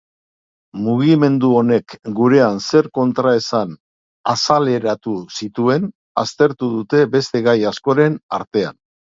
Mugimendu 0.85 1.49
honek 1.57 1.95
gurean 2.19 2.57
zer 2.67 2.89
kontraesan 2.99 3.75
azaleratu 4.33 5.13
zituen 5.43 5.87
aztertu 6.25 6.73
dute 6.79 7.07
beste 7.19 7.47
gai 7.51 7.59
askoren 7.75 8.19
artean. 8.41 8.79